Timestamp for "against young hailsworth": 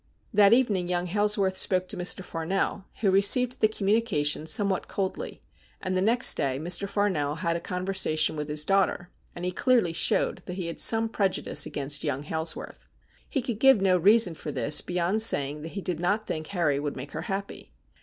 11.67-12.87